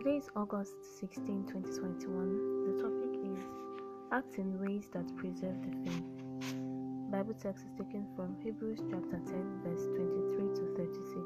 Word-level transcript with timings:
Today 0.00 0.16
is 0.16 0.30
August 0.34 0.76
16, 0.98 1.44
2021. 1.52 2.64
The 2.64 2.72
topic 2.80 3.12
is 3.36 3.44
Act 4.10 4.38
in 4.38 4.58
ways 4.58 4.88
that 4.94 5.14
preserve 5.18 5.60
the 5.60 5.72
faith. 5.84 6.08
Bible 7.12 7.34
text 7.34 7.66
is 7.66 7.72
taken 7.76 8.06
from 8.16 8.34
Hebrews 8.42 8.80
chapter 8.88 9.20
10, 9.20 9.60
verse 9.62 9.84
23 9.84 10.56
to 10.56 10.64
36. 10.74 11.20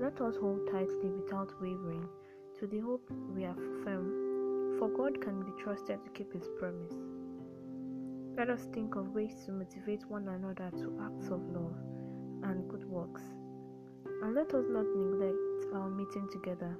Let 0.00 0.20
us 0.20 0.36
hold 0.40 0.60
tightly 0.70 1.10
without 1.10 1.50
wavering 1.60 2.06
to 2.60 2.68
the 2.68 2.78
hope 2.78 3.10
we 3.34 3.44
are 3.46 3.58
firm, 3.82 4.78
for 4.78 4.88
God 4.90 5.20
can 5.20 5.42
be 5.42 5.50
trusted 5.60 5.98
to 6.04 6.10
keep 6.10 6.32
his 6.32 6.48
promise. 6.60 6.94
Let 8.38 8.48
us 8.48 8.68
think 8.72 8.94
of 8.94 9.12
ways 9.12 9.34
to 9.46 9.50
motivate 9.50 10.08
one 10.08 10.28
another 10.28 10.70
to 10.78 11.00
acts 11.02 11.30
of 11.32 11.42
love 11.50 11.74
and 12.44 12.68
good 12.68 12.84
works. 12.84 13.22
And 14.22 14.34
let 14.34 14.52
us 14.54 14.66
not 14.68 14.86
neglect 14.94 15.74
our 15.74 15.88
meeting 15.88 16.28
together, 16.30 16.76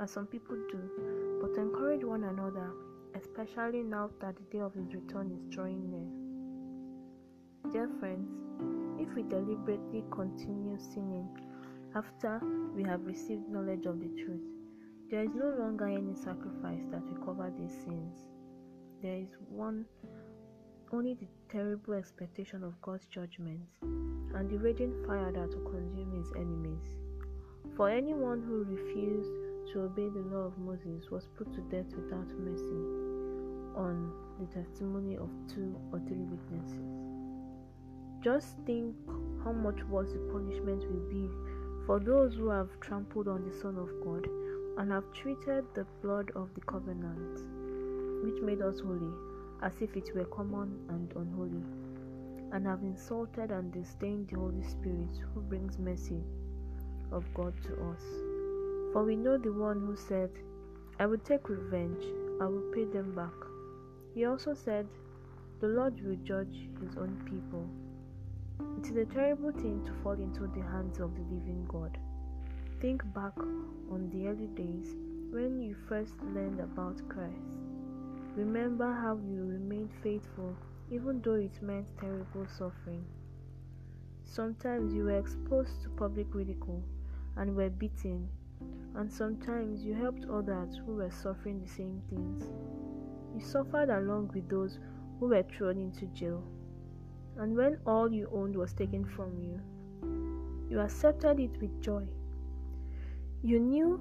as 0.00 0.10
some 0.10 0.26
people 0.26 0.56
do, 0.70 1.40
but 1.40 1.56
encourage 1.60 2.04
one 2.04 2.24
another, 2.24 2.70
especially 3.14 3.82
now 3.82 4.10
that 4.20 4.36
the 4.36 4.42
day 4.50 4.60
of 4.60 4.74
his 4.74 4.94
return 4.94 5.30
is 5.30 5.54
drawing 5.54 5.90
near. 5.90 7.72
Dear 7.72 7.88
friends, 7.98 8.28
if 9.00 9.14
we 9.14 9.22
deliberately 9.22 10.04
continue 10.10 10.76
sinning 10.78 11.28
after 11.94 12.40
we 12.74 12.82
have 12.82 13.06
received 13.06 13.48
knowledge 13.48 13.86
of 13.86 14.00
the 14.00 14.08
truth, 14.22 14.42
there 15.10 15.22
is 15.24 15.34
no 15.34 15.54
longer 15.58 15.86
any 15.86 16.14
sacrifice 16.14 16.84
that 16.90 17.02
will 17.06 17.24
cover 17.24 17.52
these 17.58 17.72
sins. 17.84 18.26
There 19.00 19.16
is 19.18 19.36
one 19.48 19.86
only 20.92 21.14
the 21.14 21.26
terrible 21.48 21.94
expectation 21.94 22.62
of 22.62 22.80
God's 22.82 23.06
judgment 23.06 23.60
and 23.82 24.50
the 24.50 24.58
raging 24.58 24.92
fire 25.06 25.32
that 25.32 25.48
will 25.48 25.70
consume 25.70 26.12
his 26.16 26.32
enemies. 26.36 26.96
For 27.76 27.90
anyone 27.90 28.42
who 28.42 28.64
refused 28.64 29.72
to 29.72 29.82
obey 29.82 30.08
the 30.08 30.28
law 30.30 30.46
of 30.46 30.58
Moses 30.58 31.10
was 31.10 31.28
put 31.36 31.52
to 31.54 31.60
death 31.62 31.90
without 31.96 32.28
mercy 32.38 32.84
on 33.76 34.12
the 34.38 34.46
testimony 34.46 35.16
of 35.16 35.30
two 35.48 35.74
or 35.92 36.00
three 36.00 36.24
witnesses. 36.24 37.04
Just 38.22 38.56
think 38.66 38.94
how 39.42 39.52
much 39.52 39.82
worse 39.84 40.12
the 40.12 40.18
punishment 40.32 40.84
will 40.90 41.08
be 41.10 41.28
for 41.86 42.00
those 42.00 42.34
who 42.34 42.48
have 42.48 42.68
trampled 42.80 43.28
on 43.28 43.44
the 43.44 43.56
Son 43.60 43.76
of 43.76 43.90
God 44.04 44.26
and 44.78 44.90
have 44.90 45.04
treated 45.12 45.64
the 45.74 45.86
blood 46.02 46.30
of 46.34 46.48
the 46.54 46.60
covenant, 46.62 47.40
which 48.24 48.42
made 48.42 48.62
us 48.62 48.80
holy, 48.80 49.12
as 49.64 49.80
if 49.80 49.96
it 49.96 50.14
were 50.14 50.26
common 50.26 50.78
and 50.90 51.10
unholy, 51.16 51.64
and 52.52 52.66
have 52.66 52.82
insulted 52.82 53.50
and 53.50 53.72
disdained 53.72 54.28
the 54.28 54.36
Holy 54.36 54.62
Spirit, 54.62 55.18
who 55.32 55.40
brings 55.40 55.78
mercy 55.78 56.22
of 57.10 57.24
God 57.32 57.54
to 57.62 57.72
us. 57.90 58.02
For 58.92 59.04
we 59.04 59.16
know 59.16 59.38
the 59.38 59.52
one 59.52 59.80
who 59.80 59.96
said, 59.96 60.30
I 61.00 61.06
will 61.06 61.18
take 61.18 61.48
revenge, 61.48 62.04
I 62.42 62.44
will 62.44 62.70
pay 62.74 62.84
them 62.84 63.14
back. 63.14 63.32
He 64.14 64.26
also 64.26 64.52
said, 64.52 64.86
The 65.60 65.68
Lord 65.68 65.98
will 66.04 66.16
judge 66.16 66.68
his 66.82 66.96
own 66.96 67.16
people. 67.24 67.66
It 68.78 68.90
is 68.90 68.96
a 68.96 69.06
terrible 69.06 69.50
thing 69.50 69.82
to 69.86 69.92
fall 70.02 70.12
into 70.12 70.46
the 70.46 70.62
hands 70.62 71.00
of 71.00 71.14
the 71.16 71.22
living 71.22 71.64
God. 71.68 71.96
Think 72.80 73.02
back 73.14 73.36
on 73.90 74.10
the 74.12 74.28
early 74.28 74.48
days 74.48 74.94
when 75.30 75.58
you 75.58 75.74
first 75.88 76.20
learned 76.34 76.60
about 76.60 77.00
Christ. 77.08 77.63
Remember 78.36 78.92
how 78.92 79.16
you 79.24 79.44
remained 79.44 79.92
faithful 80.02 80.56
even 80.90 81.20
though 81.22 81.34
it 81.34 81.62
meant 81.62 81.86
terrible 81.98 82.46
suffering. 82.46 83.04
Sometimes 84.24 84.92
you 84.92 85.04
were 85.04 85.18
exposed 85.18 85.82
to 85.82 85.88
public 85.90 86.26
ridicule 86.34 86.82
and 87.36 87.54
were 87.54 87.70
beaten, 87.70 88.28
and 88.96 89.10
sometimes 89.10 89.84
you 89.84 89.94
helped 89.94 90.24
others 90.26 90.80
who 90.84 90.96
were 90.96 91.10
suffering 91.10 91.60
the 91.60 91.68
same 91.68 92.02
things. 92.10 92.50
You 93.34 93.40
suffered 93.40 93.88
along 93.88 94.32
with 94.34 94.48
those 94.48 94.80
who 95.20 95.28
were 95.28 95.44
thrown 95.44 95.78
into 95.78 96.06
jail. 96.06 96.42
And 97.36 97.56
when 97.56 97.78
all 97.86 98.12
you 98.12 98.28
owned 98.32 98.56
was 98.56 98.72
taken 98.72 99.04
from 99.04 99.38
you, 99.38 99.60
you 100.68 100.80
accepted 100.80 101.38
it 101.38 101.60
with 101.60 101.80
joy. 101.80 102.06
You 103.42 103.60
knew 103.60 104.00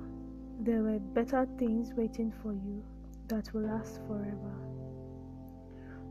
there 0.60 0.82
were 0.82 1.00
better 1.00 1.48
things 1.60 1.94
waiting 1.94 2.34
for 2.42 2.54
you 2.54 2.84
that 3.28 3.54
will 3.54 3.68
last 3.68 4.00
forever. 4.08 4.54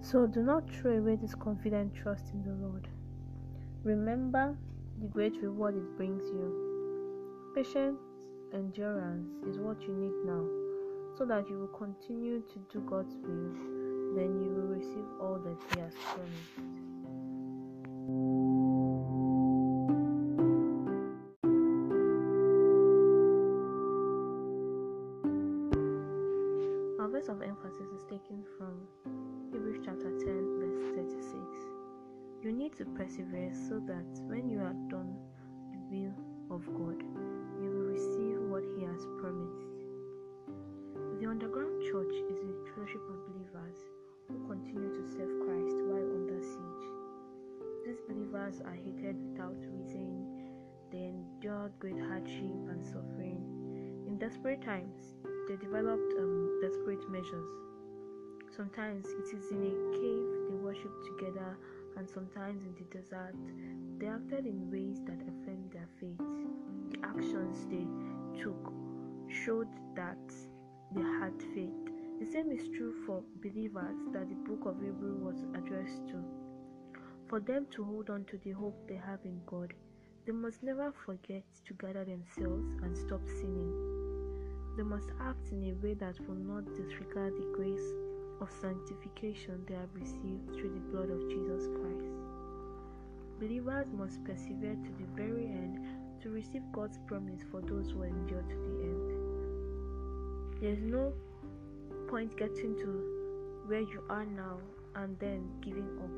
So 0.00 0.26
do 0.26 0.42
not 0.42 0.68
throw 0.70 0.98
away 0.98 1.16
this 1.16 1.34
confident 1.34 1.94
trust 1.94 2.32
in 2.32 2.42
the 2.42 2.66
Lord. 2.66 2.88
Remember 3.84 4.56
the 5.00 5.06
great 5.06 5.40
reward 5.42 5.76
it 5.76 5.96
brings 5.96 6.24
you. 6.24 7.52
Patience, 7.54 8.00
endurance 8.52 9.28
is 9.46 9.58
what 9.58 9.80
you 9.82 9.94
need 9.94 10.14
now, 10.24 10.44
so 11.16 11.24
that 11.24 11.48
you 11.48 11.58
will 11.58 11.78
continue 11.78 12.40
to 12.40 12.58
do 12.72 12.80
God's 12.80 13.14
will. 13.16 13.52
Then 14.16 14.40
you 14.42 14.50
will 14.54 14.76
receive 14.76 15.06
all 15.20 15.38
that 15.44 15.56
He 15.72 15.80
has 15.80 15.94
promised. 15.94 16.81
Verse 27.22 27.28
of 27.28 27.42
emphasis 27.42 27.86
is 27.94 28.02
taken 28.10 28.42
from 28.58 28.74
Hebrews 29.52 29.78
chapter 29.84 30.10
10, 30.10 30.58
verse 30.58 30.96
36. 30.96 31.38
You 32.42 32.50
need 32.50 32.74
to 32.78 32.84
persevere 32.84 33.52
so 33.54 33.78
that 33.86 34.10
when 34.26 34.50
you 34.50 34.58
are 34.58 34.74
done 34.90 35.14
the 35.70 35.78
will 35.94 36.14
of 36.50 36.66
God, 36.66 36.98
you 37.62 37.70
will 37.70 37.94
receive 37.94 38.42
what 38.50 38.64
He 38.74 38.82
has 38.82 39.06
promised. 39.22 39.70
The 41.20 41.28
underground 41.30 41.78
church 41.92 42.10
is 42.10 42.42
a 42.42 42.74
fellowship 42.74 43.06
of 43.06 43.22
believers 43.30 43.78
who 44.26 44.42
continue 44.48 44.90
to 44.90 45.06
serve 45.06 45.30
Christ 45.46 45.78
while 45.86 46.10
under 46.18 46.42
siege. 46.42 46.86
These 47.86 48.02
believers 48.08 48.60
are 48.66 48.74
hated 48.74 49.14
without 49.30 49.62
reason, 49.70 50.26
they 50.90 51.14
endured 51.14 51.78
great 51.78 52.00
hardship 52.00 52.66
and 52.66 52.84
suffering. 52.84 53.46
In 54.08 54.18
desperate 54.18 54.62
times, 54.62 55.14
they 55.52 55.66
developed 55.66 56.14
um, 56.18 56.60
desperate 56.62 57.10
measures. 57.10 57.50
Sometimes 58.56 59.04
it 59.04 59.36
is 59.36 59.50
in 59.50 59.60
a 59.60 59.74
cave 59.92 60.48
they 60.48 60.56
worship 60.56 60.92
together, 61.04 61.58
and 61.98 62.08
sometimes 62.08 62.64
in 62.64 62.74
the 62.74 62.84
desert. 62.96 63.34
They 63.98 64.06
acted 64.06 64.46
in 64.46 64.70
ways 64.70 65.00
that 65.04 65.20
affirmed 65.20 65.70
their 65.70 65.88
faith. 66.00 66.16
The 66.88 67.06
actions 67.06 67.66
they 67.68 67.84
took 68.42 68.72
showed 69.44 69.68
that 69.94 70.24
they 70.94 71.02
had 71.02 71.34
faith. 71.54 71.92
The 72.18 72.26
same 72.32 72.50
is 72.50 72.68
true 72.68 72.94
for 73.04 73.22
believers 73.42 73.98
that 74.14 74.30
the 74.30 74.36
book 74.48 74.64
of 74.64 74.80
Hebrew 74.80 75.16
was 75.18 75.44
addressed 75.54 76.06
to. 76.08 76.24
For 77.28 77.40
them 77.40 77.66
to 77.72 77.84
hold 77.84 78.08
on 78.08 78.24
to 78.24 78.38
the 78.38 78.52
hope 78.52 78.88
they 78.88 79.00
have 79.06 79.20
in 79.24 79.38
God, 79.44 79.74
they 80.24 80.32
must 80.32 80.62
never 80.62 80.94
forget 81.04 81.44
to 81.66 81.74
gather 81.74 82.06
themselves 82.06 82.72
and 82.82 82.96
stop 82.96 83.20
sinning. 83.26 84.01
They 84.76 84.82
must 84.82 85.08
act 85.20 85.52
in 85.52 85.62
a 85.64 85.74
way 85.84 85.94
that 85.94 86.18
will 86.26 86.34
not 86.34 86.64
disregard 86.74 87.34
the 87.34 87.52
grace 87.54 87.92
of 88.40 88.50
sanctification 88.60 89.62
they 89.66 89.74
have 89.74 89.94
received 89.94 90.54
through 90.54 90.72
the 90.72 90.80
blood 90.90 91.10
of 91.10 91.28
Jesus 91.28 91.68
Christ. 91.68 92.10
Believers 93.38 93.86
must 93.92 94.24
persevere 94.24 94.76
to 94.76 94.90
the 94.98 95.06
very 95.14 95.46
end 95.46 95.78
to 96.22 96.30
receive 96.30 96.62
God's 96.72 96.98
promise 97.06 97.42
for 97.50 97.60
those 97.60 97.90
who 97.90 98.02
endure 98.02 98.42
to 98.42 98.56
the 98.56 98.82
end. 98.82 99.12
There 100.60 100.70
is 100.70 100.82
no 100.82 101.12
point 102.08 102.36
getting 102.36 102.76
to 102.78 103.64
where 103.66 103.80
you 103.80 104.02
are 104.08 104.24
now 104.24 104.58
and 104.96 105.18
then 105.18 105.50
giving 105.60 105.88
up. 105.98 106.10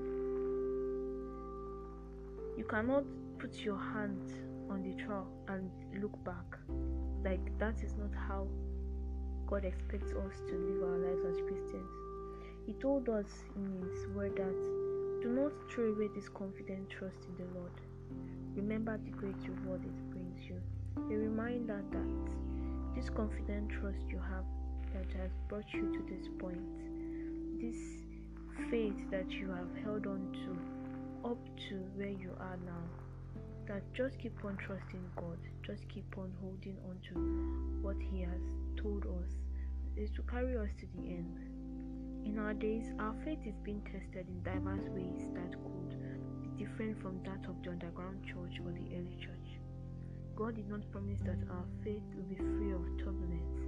You 2.59 2.65
cannot 2.65 3.05
put 3.39 3.55
your 3.65 3.79
hand 3.79 4.33
on 4.71 4.83
the 4.83 4.95
trowel 5.03 5.27
and 5.49 5.71
look 6.01 6.23
back. 6.25 6.59
Like 7.25 7.59
that 7.59 7.83
is 7.83 7.95
not 7.97 8.15
how 8.29 8.47
God 9.47 9.65
expects 9.65 10.13
us 10.13 10.41
to 10.47 10.55
live 10.55 10.83
our 10.83 10.99
lives 10.99 11.25
as 11.31 11.37
Christians. 11.49 11.91
He 12.67 12.75
told 12.75 13.09
us 13.09 13.27
in 13.57 13.83
His 13.83 14.07
word 14.15 14.37
that 14.37 15.23
do 15.23 15.29
not 15.31 15.53
throw 15.71 15.93
away 15.93 16.09
this 16.15 16.29
confident 16.29 16.91
trust 16.91 17.17
in 17.29 17.35
the 17.37 17.59
Lord. 17.59 17.73
Remember 18.57 18.99
the 18.99 19.11
great 19.11 19.41
reward 19.49 19.83
it 19.85 20.11
brings 20.11 20.39
you. 20.47 20.61
A 20.97 21.17
reminder 21.17 21.83
that 21.91 22.95
this 22.95 23.09
confident 23.09 23.71
trust 23.71 24.05
you 24.09 24.19
have 24.19 24.45
that 24.93 25.19
has 25.19 25.31
brought 25.49 25.73
you 25.73 25.93
to 25.93 26.15
this 26.15 26.29
point, 26.39 26.61
this 27.59 28.05
faith 28.71 29.11
that 29.11 29.31
you 29.31 29.49
have 29.49 29.83
held 29.83 30.07
on 30.07 30.31
to 30.33 31.29
up 31.29 31.39
to 31.69 31.77
where 31.97 32.11
you 32.11 32.31
are 32.39 32.59
now, 32.65 32.85
that 33.67 33.83
just 33.95 34.19
keep 34.19 34.37
on 34.45 34.57
trusting 34.57 35.05
God, 35.17 35.39
just 35.65 35.89
keep 35.89 36.07
on 36.19 36.33
holding 36.41 36.77
on 36.89 36.99
to 37.09 37.83
what 37.83 37.97
He 37.99 38.21
has 38.23 38.41
told 38.77 39.05
us, 39.07 39.31
is 39.97 40.11
to 40.13 40.23
carry 40.23 40.57
us 40.57 40.71
to 40.81 40.87
the 40.97 41.09
end. 41.09 41.39
In 42.27 42.39
our 42.39 42.55
days, 42.55 42.93
our 42.99 43.15
faith 43.25 43.41
is 43.47 43.55
being 43.63 43.83
tested 43.83 44.27
in 44.29 44.43
diverse 44.43 44.89
ways 44.91 45.27
that 45.35 45.53
could 45.53 45.91
be 46.43 46.65
different 46.65 47.01
from 47.01 47.23
that 47.25 47.49
of 47.49 47.63
the 47.63 47.71
underground 47.71 48.25
church 48.25 48.61
or 48.65 48.73
the 48.73 48.97
early 48.97 49.17
church. 49.21 49.61
God 50.37 50.57
did 50.57 50.69
not 50.69 50.91
promise 50.91 51.21
that 51.25 51.39
our 51.51 51.65
faith 51.85 52.03
will 52.15 52.25
be 52.25 52.37
free 52.37 52.73
of 52.73 52.85
turbulence, 52.99 53.61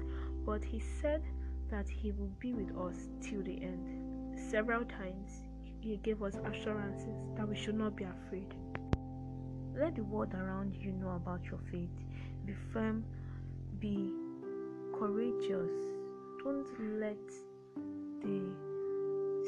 but 0.45 0.65
He 0.65 0.81
said 1.01 1.23
that 1.71 1.89
He 1.89 2.13
will 2.13 2.33
be 2.41 2.55
with 2.55 2.77
us 2.77 2.97
till 3.21 3.43
the 3.43 3.63
end. 3.63 4.39
Several 4.51 4.85
times, 4.85 5.31
He 5.81 5.97
gave 5.99 6.23
us 6.23 6.35
assurances 6.45 7.17
that 7.37 7.49
we 7.49 7.57
should 7.57 7.77
not 7.77 7.97
be 7.97 8.05
afraid. 8.05 8.53
Let 9.79 9.95
the 9.95 10.05
world 10.05 10.33
around 10.33 10.75
you 10.75 10.91
know 10.93 11.11
about 11.11 11.45
your 11.45 11.61
faith. 11.71 11.91
Be 12.47 12.55
firm, 12.73 13.05
be 13.79 14.11
courageous. 14.99 15.71
Don't 16.43 16.67
let 16.99 17.19
the 18.23 18.55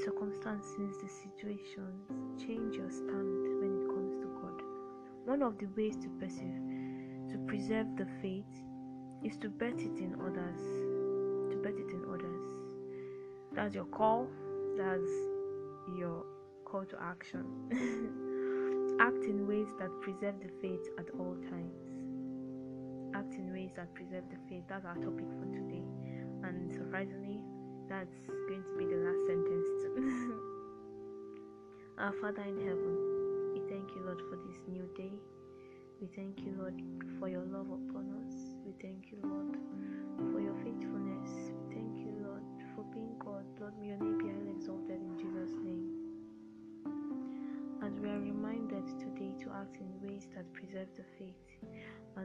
circumstances, 0.04 0.98
the 1.02 1.08
situations 1.08 2.10
change 2.38 2.76
your 2.76 2.90
stand 2.90 3.58
when 3.58 3.80
it 3.80 3.86
comes 3.88 4.16
to 4.20 4.26
God. 4.42 4.62
One 5.24 5.42
of 5.42 5.56
the 5.56 5.66
ways 5.74 5.96
to 5.96 6.08
perceive, 6.20 6.60
to 7.30 7.38
preserve 7.46 7.96
the 7.96 8.06
faith 8.20 8.44
is 9.24 9.38
to 9.38 9.48
bet 9.48 9.80
it 9.80 9.98
in 9.98 10.14
others. 10.20 10.60
To 11.52 11.56
bet 11.62 11.72
it 11.72 11.90
in 11.90 12.04
others. 12.12 12.44
That's 13.54 13.74
your 13.74 13.86
call. 13.86 14.28
That's 14.76 15.08
your 15.96 16.26
call 16.66 16.84
to 16.84 17.02
action. 17.02 18.24
Act 19.00 19.24
in 19.24 19.46
ways 19.46 19.68
that 19.78 19.90
preserve 20.02 20.34
the 20.40 20.50
faith 20.60 20.84
at 20.98 21.06
all 21.18 21.36
times. 21.50 21.78
Act 23.14 23.34
in 23.34 23.52
ways 23.52 23.70
that 23.76 23.94
preserve 23.94 24.24
the 24.30 24.38
faith. 24.48 24.64
That's 24.68 24.84
our 24.84 24.96
topic 24.96 25.26
for 25.38 25.46
today. 25.54 25.84
And 26.42 26.72
surprisingly, 26.72 27.38
that's 27.88 28.18
going 28.48 28.62
to 28.62 28.74
be 28.78 28.86
the 28.86 28.98
last 29.06 29.22
sentence. 29.26 29.68
our 31.98 32.12
Father 32.20 32.42
in 32.42 32.58
heaven, 32.58 32.94
we 33.54 33.60
thank 33.70 33.88
you, 33.94 34.02
Lord, 34.04 34.20
for 34.30 34.36
this 34.48 34.58
new 34.66 34.88
day. 34.96 35.12
We 36.00 36.08
thank 36.16 36.40
you, 36.40 36.54
Lord, 36.58 36.80
for 37.20 37.28
your 37.28 37.44
love 37.44 37.70
upon 37.70 38.10
us. 38.26 38.34
We 38.66 38.72
thank 38.82 39.10
you, 39.12 39.18
Lord, 39.22 39.56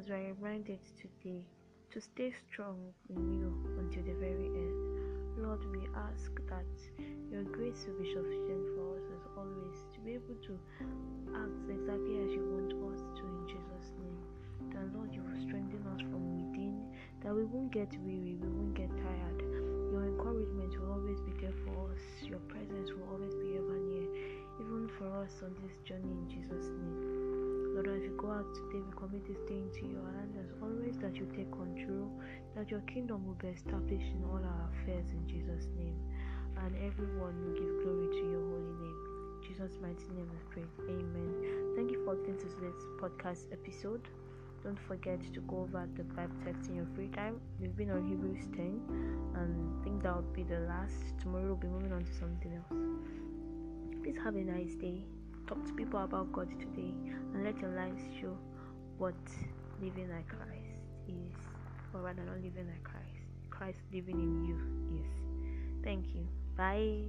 as 0.03 0.09
we 0.09 0.15
are 0.15 0.33
reminded 0.35 0.79
today 0.99 1.39
to 1.91 2.01
stay 2.01 2.33
strong 2.49 2.75
in 3.09 3.39
you 3.39 3.51
until 3.79 4.03
the 4.03 4.19
very 4.19 4.47
end. 4.47 5.39
Lord, 5.39 5.63
we 5.71 5.87
ask 5.95 6.31
that 6.49 6.71
your 7.31 7.43
grace 7.43 7.85
will 7.87 8.03
be 8.03 8.11
sufficient 8.11 8.67
for 8.75 8.97
us 8.97 9.05
as 9.15 9.23
always 9.37 9.77
to 9.93 9.99
be 10.03 10.13
able 10.19 10.35
to 10.43 10.59
act 11.39 11.63
exactly 11.69 12.19
as 12.19 12.31
you 12.35 12.43
want 12.51 12.73
us 12.91 12.99
to 13.15 13.23
in 13.23 13.47
Jesus' 13.47 13.95
name. 13.95 14.19
That 14.75 14.91
Lord, 14.97 15.13
you 15.13 15.21
will 15.23 15.39
strengthen 15.39 15.83
us 15.95 16.01
from 16.01 16.23
within, 16.35 16.83
that 17.23 17.33
we 17.33 17.45
won't 17.45 17.71
get 17.71 17.91
weary, 18.03 18.35
we 18.41 18.49
won't 18.49 18.75
get 18.75 18.91
tired. 18.91 19.39
Your 19.91 20.03
encouragement 20.03 20.73
will 20.79 20.99
always 20.99 21.21
be 21.21 21.31
there 21.39 21.55
for 21.63 21.91
us, 21.91 22.03
your 22.27 22.43
presence 22.51 22.91
will 22.91 23.07
always 23.13 23.35
be 23.35 23.55
ever 23.55 23.77
near, 23.87 24.07
even 24.59 24.89
for 24.97 25.07
us 25.23 25.39
on 25.43 25.55
this 25.63 25.77
journey 25.87 26.11
in 26.11 26.27
Jesus' 26.27 26.67
name. 26.67 27.22
Lord, 27.73 27.87
as 27.87 28.03
we 28.05 28.13
go 28.21 28.29
out 28.29 28.45
today, 28.53 28.85
we 28.85 28.93
commit 28.93 29.25
this 29.25 29.41
day 29.49 29.57
into 29.57 29.89
your 29.89 30.05
hand 30.05 30.37
as 30.37 30.53
always 30.61 30.93
that 31.01 31.15
you 31.15 31.25
take 31.33 31.49
control, 31.49 32.05
that 32.53 32.69
your 32.69 32.81
kingdom 32.81 33.25
will 33.25 33.33
be 33.41 33.47
established 33.47 34.13
in 34.13 34.21
all 34.29 34.37
our 34.37 34.69
affairs 34.69 35.09
in 35.09 35.25
Jesus' 35.25 35.65
name, 35.75 35.97
and 36.61 36.77
everyone 36.77 37.33
will 37.33 37.57
give 37.57 37.73
glory 37.81 38.13
to 38.13 38.29
your 38.29 38.45
holy 38.45 38.77
name. 38.77 38.99
Jesus' 39.41 39.81
mighty 39.81 40.05
name 40.13 40.29
we 40.29 40.37
pray. 40.53 40.69
Amen. 40.85 41.73
Thank 41.75 41.89
you 41.89 42.05
for 42.05 42.13
listening 42.13 42.37
to 42.37 42.61
this 42.61 42.77
podcast 43.01 43.49
episode. 43.51 44.07
Don't 44.61 44.79
forget 44.87 45.21
to 45.33 45.41
go 45.41 45.65
over 45.65 45.89
the 45.97 46.03
Bible 46.03 46.35
text 46.45 46.69
in 46.69 46.75
your 46.75 46.87
free 46.93 47.09
time. 47.09 47.41
We've 47.59 47.75
been 47.75 47.89
on 47.89 48.05
Hebrews 48.05 48.53
10, 48.53 49.33
and 49.33 49.81
I 49.81 49.83
think 49.83 50.03
that 50.03 50.13
will 50.13 50.29
be 50.29 50.43
the 50.43 50.59
last. 50.69 51.17
Tomorrow 51.19 51.47
we'll 51.47 51.55
be 51.55 51.73
moving 51.73 51.91
on 51.91 52.05
to 52.05 52.13
something 52.21 52.53
else. 52.53 54.03
Please 54.03 54.21
have 54.23 54.35
a 54.35 54.43
nice 54.43 54.75
day 54.75 55.07
talk 55.47 55.65
to 55.65 55.73
people 55.73 56.03
about 56.03 56.31
God 56.31 56.49
today 56.59 56.93
and 57.33 57.43
let 57.43 57.59
your 57.59 57.71
lives 57.71 58.01
show 58.19 58.37
what 58.97 59.15
living 59.81 60.09
like 60.09 60.27
Christ 60.27 60.79
is, 61.07 61.35
or 61.93 62.01
rather, 62.01 62.23
not 62.23 62.35
living 62.41 62.67
like 62.67 62.83
Christ. 62.83 63.27
Christ 63.49 63.79
living 63.91 64.19
in 64.19 64.45
you 64.45 64.57
is. 64.99 65.83
Thank 65.83 66.07
you. 66.15 66.27
Bye. 66.55 67.03